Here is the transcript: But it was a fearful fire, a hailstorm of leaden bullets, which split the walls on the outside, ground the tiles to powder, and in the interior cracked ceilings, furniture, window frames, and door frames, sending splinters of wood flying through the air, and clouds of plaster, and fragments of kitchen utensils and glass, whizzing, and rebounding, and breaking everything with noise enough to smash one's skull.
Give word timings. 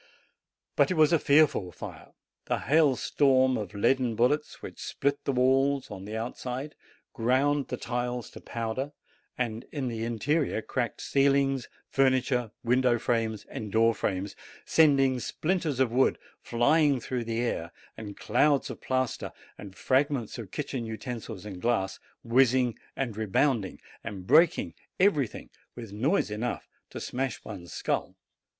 But 0.75 0.89
it 0.89 0.95
was 0.95 1.13
a 1.13 1.19
fearful 1.19 1.71
fire, 1.71 2.13
a 2.47 2.57
hailstorm 2.57 3.55
of 3.55 3.75
leaden 3.75 4.15
bullets, 4.15 4.63
which 4.63 4.81
split 4.81 5.23
the 5.25 5.31
walls 5.31 5.91
on 5.91 6.05
the 6.05 6.17
outside, 6.17 6.73
ground 7.13 7.67
the 7.67 7.77
tiles 7.77 8.31
to 8.31 8.41
powder, 8.41 8.93
and 9.37 9.63
in 9.71 9.89
the 9.89 10.03
interior 10.03 10.63
cracked 10.63 11.01
ceilings, 11.01 11.69
furniture, 11.87 12.49
window 12.63 12.97
frames, 12.97 13.45
and 13.47 13.71
door 13.71 13.93
frames, 13.93 14.35
sending 14.65 15.19
splinters 15.19 15.79
of 15.79 15.91
wood 15.91 16.17
flying 16.41 16.99
through 16.99 17.25
the 17.25 17.39
air, 17.41 17.71
and 17.95 18.17
clouds 18.17 18.71
of 18.71 18.81
plaster, 18.81 19.31
and 19.55 19.75
fragments 19.77 20.39
of 20.39 20.49
kitchen 20.49 20.83
utensils 20.83 21.45
and 21.45 21.61
glass, 21.61 21.99
whizzing, 22.23 22.75
and 22.95 23.15
rebounding, 23.15 23.79
and 24.03 24.25
breaking 24.25 24.73
everything 24.99 25.51
with 25.75 25.93
noise 25.93 26.31
enough 26.31 26.67
to 26.89 26.99
smash 26.99 27.45
one's 27.45 27.71
skull. 27.71 28.15